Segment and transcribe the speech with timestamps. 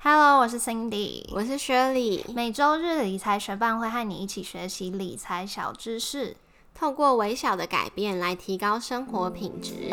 [0.00, 2.24] Hello，我是 Cindy，我是薛礼。
[2.32, 6.36] 每周日理财学伴会和你一起学习理财小知识，
[6.72, 9.90] 透过微小的改变来提高生活品质。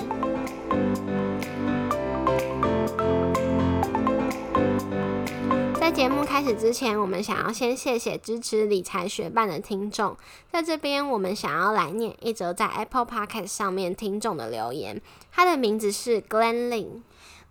[5.74, 10.16] 在节目开始之前，我们想要先谢谢支持理财学伴的听众。
[10.52, 15.02] 在这边，我们想要来念一则在 Apple Podcast 上面听众的留言，
[15.32, 17.02] 他的名字是 Glenn Lin。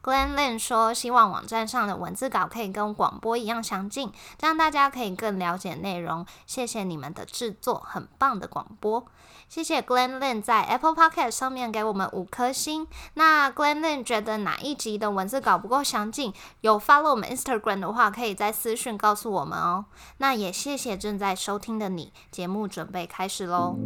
[0.05, 6.27] Glenn Lin 说：“希望网站上的文字稿可以跟广播一样详尽，这样大家可以更了解内容。
[6.45, 9.07] 谢谢你们的制作，很棒的广播。
[9.49, 12.87] 谢谢 Glenn Lin 在 Apple Podcast 上面给我们五颗星。
[13.15, 19.87] 那 Glenn Lin 觉得哪一集的文字稿不够详尽，有 follow 我们 Instagram 的话，可以在私讯告诉我们哦。
[20.19, 23.79] 那也谢谢正在收听的你，节目准备开始喽。”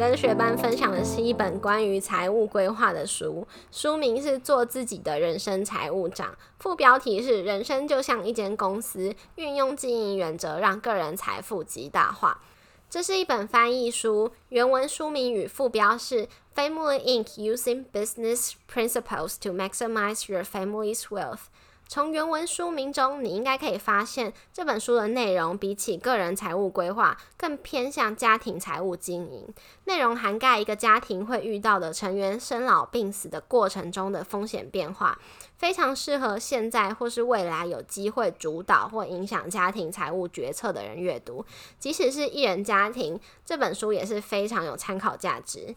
[0.00, 12.40] 跟学班分享的是一本关于财务规划的书，书名是《做自己的人生财务长》，副标题是“人生就像一间公司，运用经营原则让个人财富极大化”。
[12.88, 16.26] 这是一本翻译书，原文书名与副标是
[16.56, 17.34] “Family Inc.
[17.36, 21.50] Using Business Principles to Maximize Your Family's Wealth”。
[21.92, 29.52] 从原文书名中，你应该可以发现，这本书的内容比起个人财务规划，更偏向家庭财务经营。
[29.86, 35.18] 内容涵盖一个家庭会遇到的成员生老病死的过程中的风险变化，
[35.56, 41.44] 非常适合现在或是未来有机会主导或影响家庭财务决策的人阅读。
[41.80, 45.74] 即使是一人家庭，这本书也是非常有参考价值。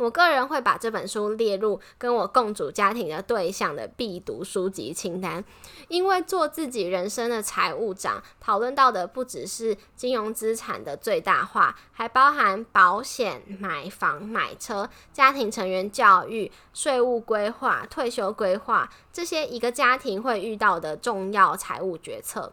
[0.00, 5.44] 我个人会把这本书列入跟我共组家庭的对象的必读书籍清单，
[5.88, 22.50] 因为做自己人生的财务长，讨论到的不只是金融资产的最大化，还包含保险、买房、买车、家庭成员教育、税务规划、退休规划这些一个家庭会遇到的重要财务决策，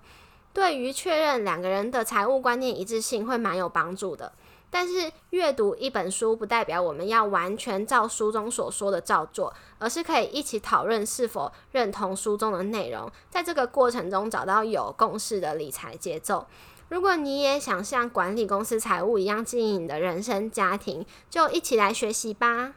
[0.52, 4.34] 对于确认两个人的财务观念一致性会蛮有帮助的。
[4.70, 16.48] 但是阅读一本书不代表我们要完全照书中所说的照做，而是可以一起讨论是否认同书中的内容，在这个过程中找到有共识的理财节奏。
[16.90, 22.74] 如果你也想像管理公司财务一样经营你的人生家庭，就一起来学习吧。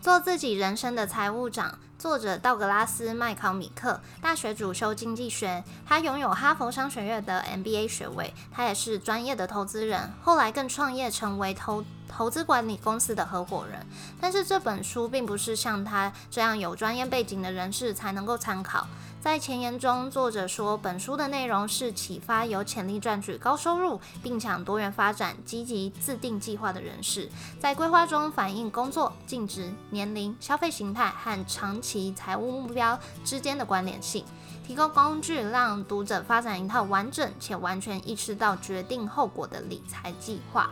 [0.00, 1.78] 做自己人生的财务长。
[2.04, 13.80] 作者道格拉斯·麦考米克，大学主修经济学，他拥有哈佛商学院的 MBA 学位，他也是专业的投资人，后来更创业成为投投资管理公司的合伙人。
[14.20, 18.86] 但是这本书并不是像他这样有专业背景的人士才能够参考。
[19.24, 34.26] 在前言中，作者说，本书的内容是启发有潜力赚取高收入，并想多元发展、积极自定计划的人士，在规划中反映工作、净值、年龄、消费形态和长期财务目标之间的关联性。
[34.66, 40.68] 提供工具，让读者发展一套完整且完全意识到决定后果的理财计划。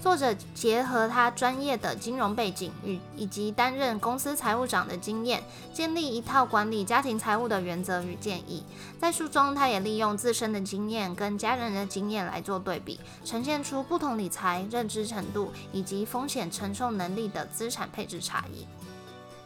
[0.00, 8.64] 作者结合他专业的金融背景与以及担任公司财务长的经验，建立一套管理家庭财务的原则与建议。
[9.00, 18.66] 在书中，他也利用自身的经验跟家人的经验来做对比，呈现出不同理财认知程度以及风险承受能力的资产配置差异。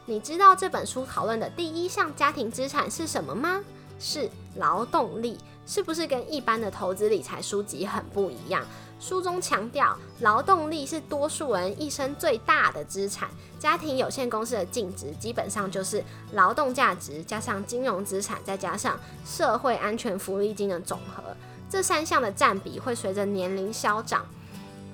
[0.05, 3.61] 你知道这本书讨论的第一项家庭资产是什么吗？
[3.99, 8.63] 是劳动力，是不是跟一般的投资理财书籍很不一样？
[8.99, 13.29] 书中强调，劳动力是多数人一生最大的资产。
[13.59, 16.03] 家庭有限公司的净值基本上就是
[16.33, 21.23] 劳动价值加上金融资产再加上社会安全福利金的总和。
[21.69, 24.25] 这三项的占比会随着年龄消长。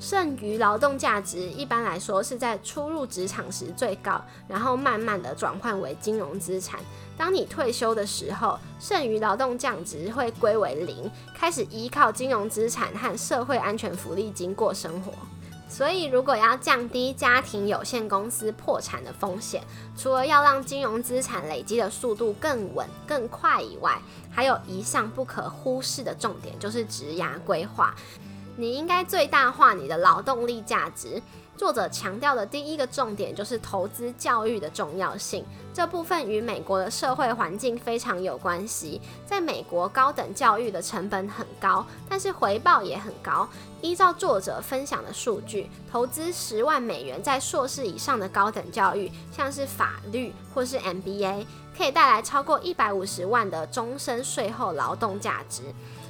[0.04, 6.78] 剩余劳动价值一般来说是在初入职场时最高，然后慢慢的转换为金融资产。
[7.18, 15.14] 当你退休的时候，剩余劳动价值会归为零，开始依靠金融资产和社会安全福利金过生活。
[15.70, 19.64] 所以，如果要降低家庭有限公司破产的风险，
[19.98, 23.98] 除了要让金融资产累积的速度更稳、更快以外，
[24.30, 27.96] 还有一项不可忽视的重点，就是职涯规划。
[28.56, 31.22] 你应该最大化你的劳动力价值。
[31.56, 35.46] 作者强调的第一个重点就是投资教育的重要性。
[35.72, 39.00] 这部分与美国的社会环境非常有关系。
[39.26, 43.48] 在美国，高等教育的成本很高，但是回报也很高。
[43.82, 51.46] 依照作者分享的数据，投资十万美元在硕士以上的高等教育，像是法律或是 MBA，
[51.78, 55.62] 可以带来超过一百五十万的终身税后劳动价值，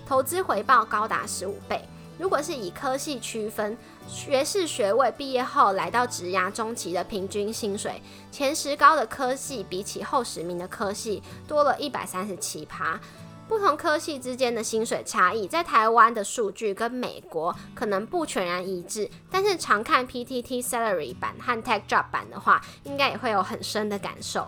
[0.07, 1.85] 投资回报高达十五倍。
[2.19, 3.77] 如果是以科系区分，
[4.07, 8.01] 学士学位毕业后来到职涯中期的平均薪水，
[8.31, 12.99] 前十高的科系比起后十名的科系多了一百三十七趴。
[13.45, 24.47] 不同科系之间的薪水差异，在台湾的数据跟美国可能不全然一致，但是常看 PTT Salary 版和 Tech Job 版的话，应该也会有很深的感受。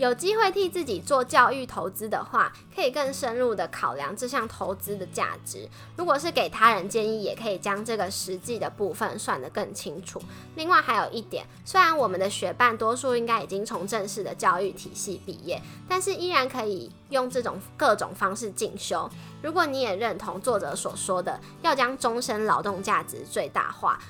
[0.00, 5.68] 有机会替自己做教育投资的话，可以更深入的考量这项投资的价值。
[5.94, 10.18] 如果是给他人建议，也可以将这个实际的部分算得更清楚。
[10.54, 19.06] 另外还有一点，虽然我们的学伴多数应该已经从正式的教育体系毕业，但是依然可以用这种各种方式进修。
[19.42, 24.00] 如果你也认同作者所说的，要将终身劳动价值最大化。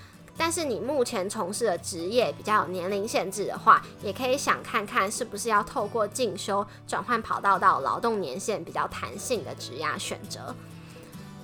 [0.41, 10.55] 但是你目前从事的职业比较有年龄限制的话，也可以想看看是不是要透过进修转换跑道到劳动年限比较弹性的职业选择。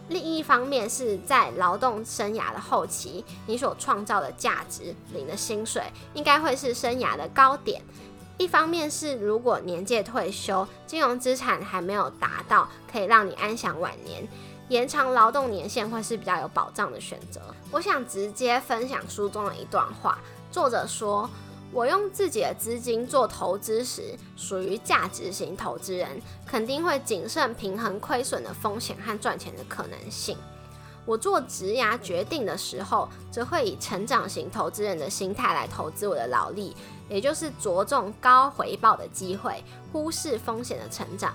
[0.09, 5.83] 另一方面是在劳动生涯的后期，你所创造的价值、领的薪水，
[6.15, 7.83] 应该会是生涯的高点。
[8.39, 14.27] 一方面是如果年届退休，金融资产还没有达到可以让你安享晚年。
[14.69, 17.41] 延长劳动年限会是比较有保障的选择。
[17.71, 20.19] 我想直接分享书中的一段话，
[20.51, 21.31] 作者说
[21.71, 30.37] ：“我用自己的资金做投资时，属于价值型投资人，肯定会谨慎平衡亏损的风险和赚钱的可能性。
[31.05, 36.75] 我做职涯决定的时候，则会以成长型投资人的心态来投资我的劳力，
[37.09, 41.33] 也就是着重高回报的机会，忽视风险的成长。”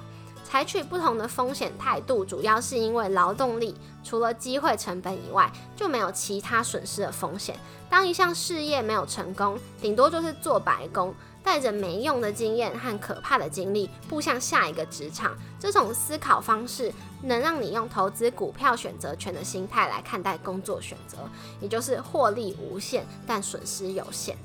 [0.51, 7.57] 采取不同的风险态度，主要是因为劳动力除了机会成本以外，就没有其他损失的风险。
[7.89, 15.33] 当一项事业没有成功，顶多就是做白工，带着没用的经验和可怕的经历，步向下一个职场。
[15.57, 21.19] 这种思考方式能让你用投资股票选择权的心态来看待工作选择，
[21.61, 24.35] 也就是获利无限，但损失有限。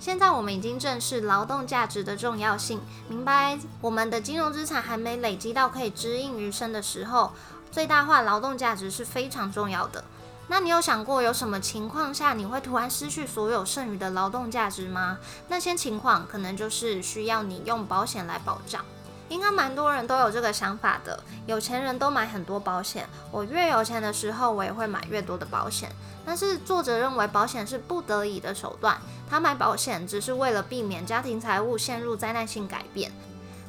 [0.00, 7.32] 现在我们已经正视劳动价值的重要性，明白我们的金融资产还没累积到可以支应余生的时候，
[7.70, 10.04] 最大化劳动价值是非常重要的。
[10.50, 15.18] 那你有想过有什么情况下你会突然失去所有剩余的劳动价值吗？
[15.48, 18.82] 那些情况可能就是需要你用保险来保障。
[19.28, 23.08] 应该蛮多人都有这个想法的，有钱人都买很多保险。
[23.30, 25.90] 我越有钱的时候，我也会买越多的保险。
[26.24, 28.98] 但是作者认为保险是不得已的手段，
[29.30, 33.10] 他买保险只是为了避免家庭财务陷入灾难性改变。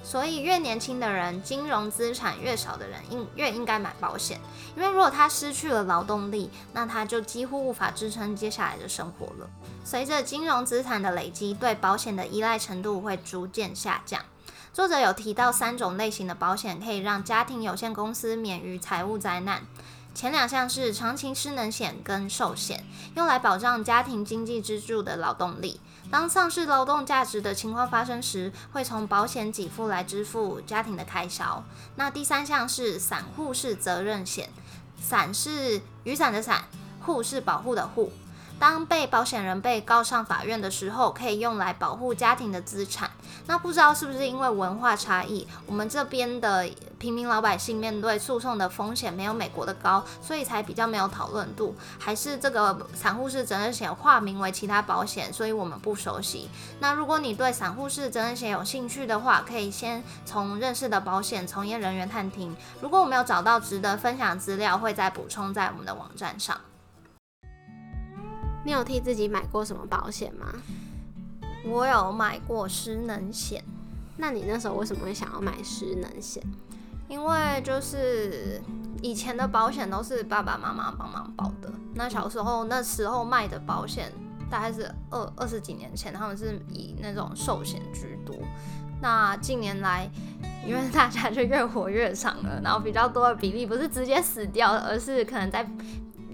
[0.02, 4.40] 所以越年轻的人，金融资产越少的人，应越应该买保险。
[4.76, 9.50] 因为如果他失去了劳动力，那他就几乎无法支撑接下来的生活了。
[9.84, 14.22] 随着金融资产的累积，对保险的依赖程度会逐渐下降。
[14.72, 19.64] 作者有提到三种类型的保险可以让家庭有限公司免于财务灾难。
[20.14, 22.84] 前两项是长期失能险跟寿险，
[23.16, 25.80] 用来保障家庭经济支柱的劳动力。
[26.12, 31.64] 当丧失劳动价值的情况发生时，会从保险给付来支付家庭的开销。
[31.96, 34.50] 那第三项是散户式责任险，
[35.00, 36.66] 伞是雨伞的伞，
[37.02, 38.12] 户是保护的护。
[38.60, 43.10] 当被保险人被告上法院的时候，可以用来保护家庭的资产。
[43.48, 46.70] 那不知道是不是因为文化差异，我们这边的
[47.00, 51.74] 平民老百姓面对诉讼的风险没有美国的高，所以才比较没有讨论度。
[51.98, 56.50] 还是这个散户式责任险化名为其他保险，所以我们不熟悉。
[56.80, 62.56] 那如果你对散户式责任险有兴趣的话，可以先从认识的保险从业人员探听。
[62.82, 66.60] 如果我没有找到值得分享资料，会再补充在我们的网站上。
[68.70, 70.46] 你有替自己买过什么保险吗？
[71.66, 73.64] 我有买过失能险。
[74.16, 76.44] 那你那时候为什么会想要买失能险？
[77.08, 78.62] 因为就是
[79.02, 81.74] 以前的保险都是爸爸妈妈帮忙保的。
[81.96, 84.12] 那小时候那时候卖的保险
[84.52, 88.36] 大概是二二十几年前，他们是以那种寿险居多。
[89.02, 90.08] 那近年来，
[90.64, 95.68] 因为大家就越活越长了，然后比较多的比例不是直接死掉，而是可能在。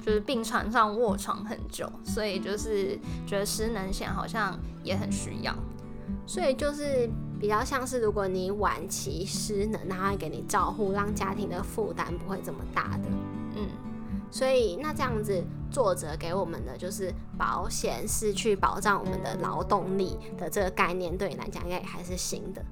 [0.05, 2.95] 就是病床上卧床很久，所以就是
[3.25, 5.51] 觉得失能险好像也很需要，
[6.27, 7.09] 所以就是
[7.39, 13.09] 比较像是如果你晚期失能，他会给你照护，让家庭的负担不会这么大的。
[13.55, 13.67] 嗯，
[14.29, 22.63] 所以那这样子，作者给我们的就是保险是去保障我们的劳动力的这个概念，对你来讲应该也还是新的。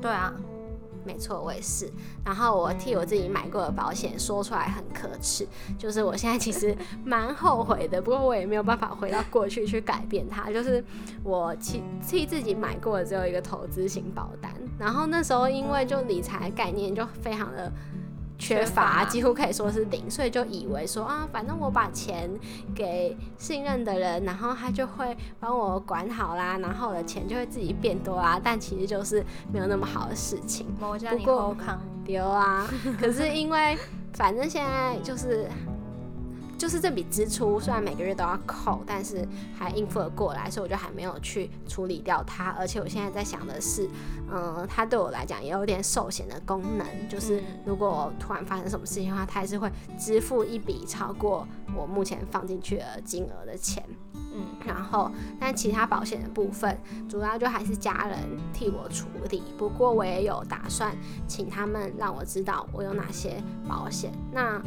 [0.00, 0.32] 对啊。
[1.04, 1.90] 没错，我也是。
[2.24, 5.46] 然后我替我自己买过的保险说出来很可耻，
[5.78, 8.00] 就是我现在其实蛮后悔的。
[8.00, 10.50] 不过我也没有办法回到过去去改变它。
[10.50, 10.82] 就是
[11.22, 14.52] 我替替自己买过的只有一个投资型保单。
[14.78, 17.70] 然后那时候因为就理财概念就非常的
[18.44, 22.30] 缺缺乏乏，几乎可以说是零，所以就以为说啊，反正我把钱
[22.74, 30.66] 给信任的人，然后他就会帮我管好啦，然后我的钱就会自己变多啦，但其实就是没有那么好的事情。
[30.78, 30.86] 不
[31.24, 31.56] 过
[32.04, 32.68] 丢啊！
[33.00, 33.76] 可是因为
[34.12, 35.48] 反正现在就是
[36.56, 42.50] 就是这笔支出，虽然每个月都要扣，但是还应付得过来，所以我就还没有去处理掉它。
[42.58, 43.88] 而且我现在在想的是，
[44.30, 51.46] 嗯，它对我来讲也有点寿险的功能，就是嗯如果突然发生什么事情的话，它还是会支付一笔超过
[51.76, 53.82] 我目前放进去的金额的钱。
[54.36, 55.08] 嗯，然后，
[55.38, 56.76] 但其他保险的部分，
[57.08, 58.18] 主要就还是家人
[58.52, 59.44] 替我处理。
[59.56, 60.92] 不过我也有打算
[61.28, 64.12] 请他们让我知道我有哪些保险。
[64.32, 64.60] 那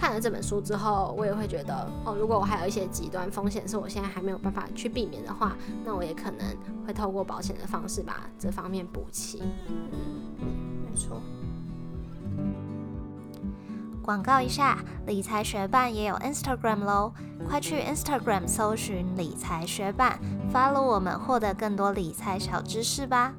[0.00, 5.54] 看了这本书之后，我也会觉得，哦，如果我还有一些极端风险是我现在还没有办法去避免的话，
[5.84, 9.40] 那我也可能会透过保险的方式把这方面补齐。
[9.40, 11.20] 没错。
[14.02, 17.12] 广告一下，理财学伴也有 Instagram 喽，
[17.46, 20.18] 快去 Instagram 搜寻理财学伴
[20.50, 23.34] ，follow 我们，获得更多理财小知识吧。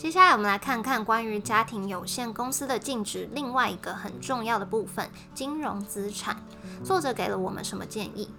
[0.00, 6.42] 接下来我们来看看关于家庭有限公司的净值，另外一个很重要的部分——金融资产。
[6.82, 8.30] 作者给了我们什么建议？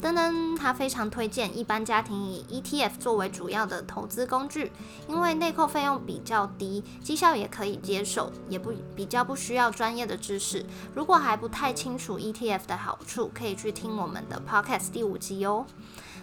[0.00, 4.70] 噔噔，他非常推荐一般家庭以 ETF 作为主要的投资工具，
[5.08, 10.64] 因为内扣费用比较低，绩效也可以接受，也不比较不需要专业的知识。
[10.94, 15.66] 如果还不太清楚 ETF 的好处，可以去听我们的 Podcast 第五集哦。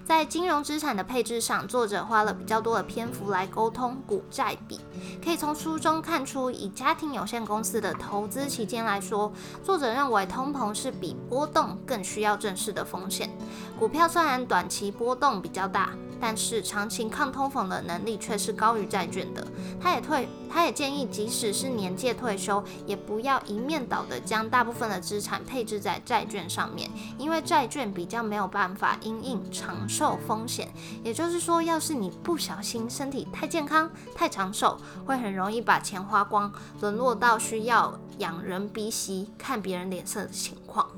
[0.05, 4.79] 在金融资产的配置上，作者花了比较多的篇幅来沟通股债比。
[5.24, 9.33] 可以从书中看出，以家庭有限公司的投资期间来说，
[9.63, 13.35] 作者认为通膨是比波动更需要正视的风险。
[13.79, 19.45] 股票虽然短期波动比较大，但是长期抗通膨的能力却是高于债券的。
[19.81, 30.67] 他也退，他也建议，即使是年届退休，也不要一面倒的将大部分的资产配置在债券上面，因为债券比较没有办法因应长寿风险。
[31.03, 40.89] 也就是说，要是你不小心身体太健康、太长寿，会很容易把钱花光，沦落到需要仰人鼻息、看别人脸色的情况。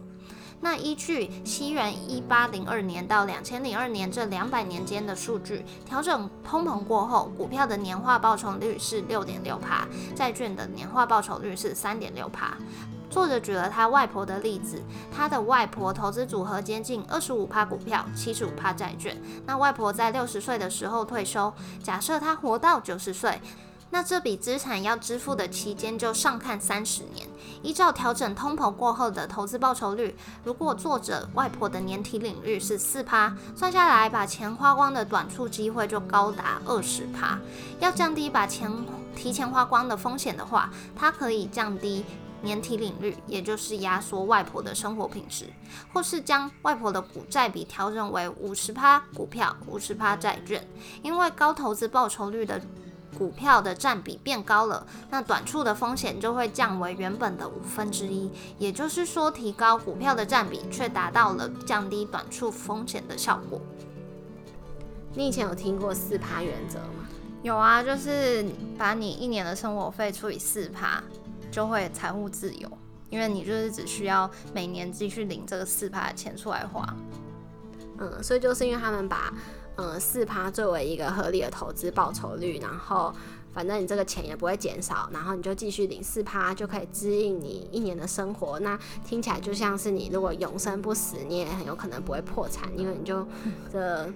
[0.59, 12.57] 那依据西元一八零二年到两千零二年这两百年间的数据，调整通膨过后，股票的年化报酬率是六点六趴，债券的年化报酬率是三点六趴。
[13.09, 14.81] 作者举了他外婆的例子，
[15.15, 19.15] 他的外婆投资组合接近二十五趴股票，七十五趴债券。
[19.45, 23.39] 那外婆在六十岁的时候退休，假设她活到九十岁。
[23.89, 27.26] 那这笔资产要支付的期间就上看三十年，
[27.61, 37.39] 依照调整通膨过后的投资报酬率，如果作者外婆的年提领域是四趴，算下来把钱花光的短促机会就高达二十趴。
[37.79, 38.71] 要降低把钱
[39.15, 42.05] 提前花光的风险的话，它可以降低
[42.41, 45.45] 年提领率，也就是压缩外婆的生活品质，
[45.91, 50.65] 或是将外婆的股债比调整为五十趴股票，五十趴债券，
[51.01, 52.61] 因为高投资报酬率的。
[53.17, 63.59] 股票的占比变高了，那短处的风险就会降为原本的五分之一，也就是说，提高股票的占比，却达到了降低短处风险的效果。
[65.15, 67.07] 你以前有听过四趴原则吗？
[67.41, 68.45] 有啊，就是
[68.77, 71.03] 把你一年的生活费除以四趴，
[71.49, 72.69] 就会财务自由，
[73.09, 76.95] 因为你就是只需要每年继续领这个四趴的钱出来花。
[77.99, 79.33] 嗯，所以就是因为他们把
[79.77, 83.13] 嗯四趴作为一个合理的投资报酬率，然后
[83.53, 88.59] 反正你这个钱也不会减少，然后你就继续领四趴，就可以支应你一年的生活。
[88.59, 93.25] 那听起来就像是你如果永生不死，你也很有可能不会破产，因为你就
[93.71, 94.11] 这。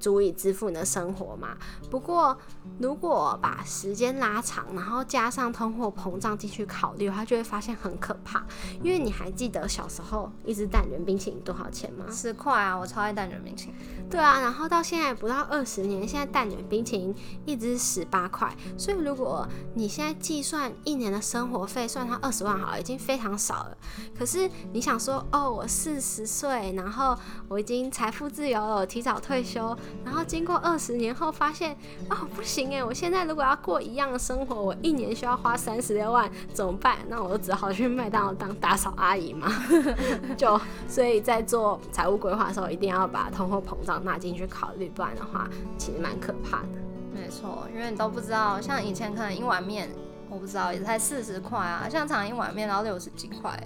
[0.00, 1.56] 足以支付你的生活嘛？
[1.90, 2.36] 不过，
[2.78, 8.44] 如果把时间拉长，然后加上通货膨胀进去考虑，他就会发现很可怕。
[8.82, 12.06] 因为你还记得小时候一支蛋卷冰淇淋多少钱吗？
[12.10, 13.74] 十块啊，我超爱蛋卷冰淇淋。
[14.08, 17.14] 对啊，然后到现在不到二十年，现在蛋卷冰淇淋
[17.44, 23.76] 一支十八块，所以如果你现在计算一年的生活费，算它二十万好了，已经非常少了。
[24.18, 27.16] 可是你想说，哦，我四十岁，然后
[27.48, 31.76] 我已经财富自由了，我提早退休，然后经过二十年后发现，
[32.08, 36.98] 哦，不行诶，我现在如果要过一样的生活，我一年需要花三十六万，怎么办？
[37.08, 39.52] 那我就只好去麦当劳当打扫阿姨嘛。
[40.36, 46.68] 就所以在做财务规划的时候，一定要把通货膨胀纳进去考虑，不然的话，其实蛮可怕的。
[47.12, 49.90] 没错，因为你都不知道，像以前可能一碗面，
[50.28, 53.58] 我不知道也才四十块啊，像常一碗面然后六十几块，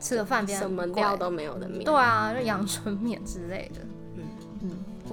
[0.00, 1.84] 吃个饭变什么料都没有的面。
[1.84, 3.80] 对啊，就阳春面之类的。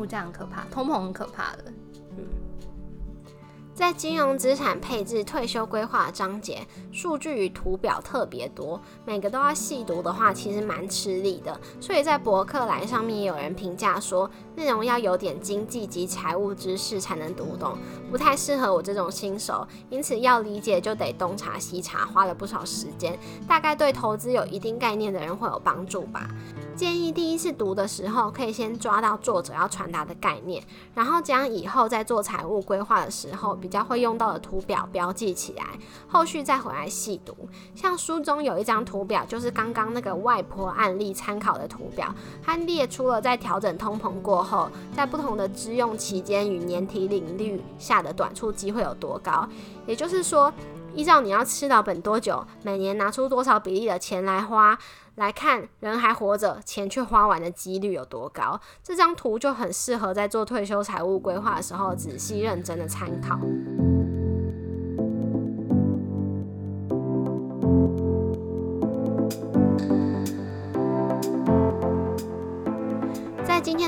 [0.05, 1.65] 这样，很可怕，通膨很可怕的。
[3.74, 11.60] 在金融资产配置、退休规划章节，数据与图表特别多，每个都要细读的话，其实蛮吃力的。
[11.80, 17.78] 所以在博客来上面也有人评价说，内容要有点经济及财务知识才能读懂，
[18.12, 19.66] 不太适合我这种新手。
[19.90, 23.18] 因此要理解就得东查西查，花了不少时间。
[23.48, 26.30] 大概对投资有一定概念的人会有帮助吧。
[26.75, 30.62] 建议第一次读的时候，可以先抓到作者要传达的概念，
[30.94, 35.63] 然后将以后在做财务规划的时候比较会用到的图表标记起来，
[36.08, 37.48] 后续再回来细读。
[37.75, 42.13] 像书中有一张图表，就是刚刚那个外婆案例参考的图表，
[42.44, 49.48] 它列出了在调整通膨过后，在不同的支用期间与年提领率下的短处机会有多高。
[49.86, 50.51] 也就是说，
[50.94, 54.77] 依照你要吃到本多久，每年拿出多少比例的钱来花。
[55.15, 58.60] 来看人还活着，钱却花完的几率有多高？
[58.82, 63.38] 这张图就很适合在做退休财务规划的时候仔细认真的参考。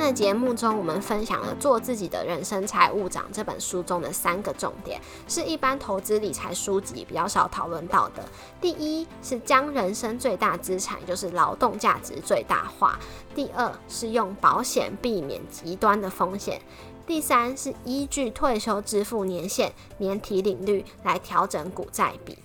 [0.04, 8.24] 的节目中，我们分享了《做自己的人生财务长》这本书中的三个重点，是一般投资理财书籍比较少讨论到的。
[8.60, 13.00] 第一是将人生最大资产，就是劳动价值最大化；
[13.34, 16.60] 第二是用保险避免极端的风险；
[17.08, 22.38] 第三是依据退休支付年限、年提领率来调整股债比。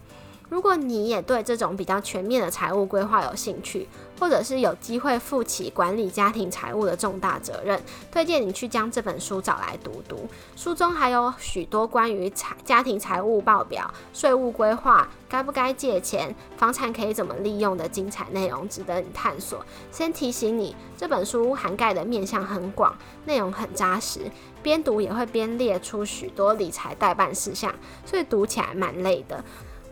[0.50, 3.86] 如果你也对这种比较全面的财务规划有兴趣，
[4.18, 10.28] 或者是有机会负起管理家庭财务的重大责任，推荐你去将这本书找来读读。
[10.56, 19.64] 书中还有许多关于财家庭财务报表、税务规划、该不该借钱、房产可以怎么利用的精彩内容，值得你探索。
[19.90, 24.20] 先提醒你，这本书涵盖的面向很广，内容很扎实，
[24.62, 27.72] 边读也会边列出许多理财代办事项，
[28.04, 29.44] 所以读起来蛮累的。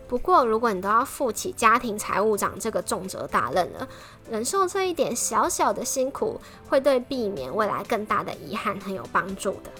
[0.07, 3.87] 不过，如果你都要负起家庭财务长这个重责大任了，
[4.29, 9.71] 忍受这一点小小的辛苦，会对避免未来更大的遗憾很有帮助的。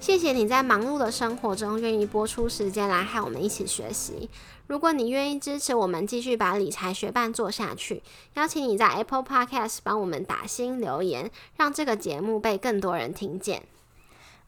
[0.00, 4.30] 谢谢你在忙碌的生活中愿意播出时间来和我们一起学习。
[4.66, 8.02] 如果你愿意支持我们继续把理财学伴做下去，
[8.34, 13.64] 邀请你在 Apple Podcast 帮我们打新留言，让这个节目被更多人听见。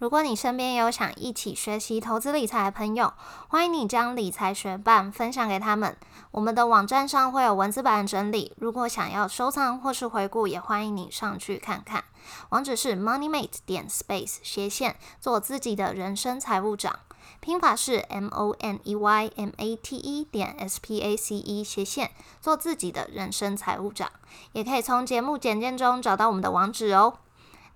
[0.02, 3.14] 如果你身边有想一起学习投资理财的朋友，
[3.46, 5.96] 欢迎你将理财学伴分享给他们。
[6.32, 12.02] 我们的网站上会有文字版整理，如果想要收藏或是回顾，也欢迎你上去看看。
[12.48, 16.98] 网址是 moneymate 点 space 斜线做自己的人生财务长，
[17.38, 21.62] 拼法是 m o n e y m a t e 点 s p a c e
[21.62, 22.10] 斜线
[22.40, 24.10] 做自己的人生财务长，
[24.50, 27.18] 也可以从节目简介中找到我们的网址哦。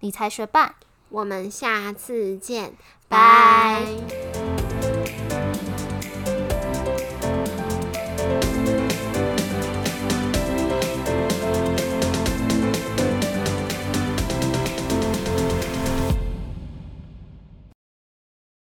[0.00, 0.74] 理财学伴。
[1.08, 2.72] 我们下次见，
[3.08, 4.55] 拜。